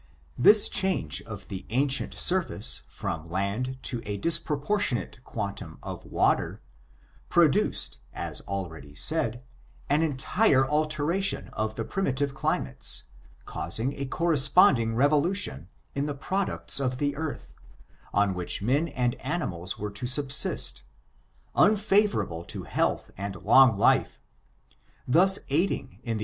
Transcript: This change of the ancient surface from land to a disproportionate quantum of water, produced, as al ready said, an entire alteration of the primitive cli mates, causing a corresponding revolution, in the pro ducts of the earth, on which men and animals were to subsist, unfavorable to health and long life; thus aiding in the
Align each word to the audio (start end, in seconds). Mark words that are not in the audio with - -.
This 0.35 0.67
change 0.67 1.21
of 1.27 1.47
the 1.47 1.63
ancient 1.69 2.15
surface 2.15 2.81
from 2.87 3.29
land 3.29 3.77
to 3.83 4.01
a 4.03 4.17
disproportionate 4.17 5.23
quantum 5.23 5.77
of 5.83 6.03
water, 6.05 6.59
produced, 7.29 7.99
as 8.11 8.41
al 8.47 8.67
ready 8.67 8.95
said, 8.95 9.43
an 9.91 10.01
entire 10.01 10.65
alteration 10.65 11.49
of 11.49 11.75
the 11.75 11.85
primitive 11.85 12.33
cli 12.33 12.59
mates, 12.59 13.03
causing 13.45 13.93
a 13.93 14.07
corresponding 14.07 14.95
revolution, 14.95 15.67
in 15.93 16.07
the 16.07 16.15
pro 16.15 16.45
ducts 16.45 16.79
of 16.79 16.97
the 16.97 17.15
earth, 17.15 17.53
on 18.11 18.33
which 18.33 18.59
men 18.59 18.87
and 18.87 19.13
animals 19.21 19.77
were 19.77 19.91
to 19.91 20.07
subsist, 20.07 20.81
unfavorable 21.53 22.43
to 22.43 22.63
health 22.63 23.11
and 23.19 23.35
long 23.35 23.77
life; 23.77 24.19
thus 25.07 25.37
aiding 25.49 25.99
in 26.01 26.17
the 26.17 26.19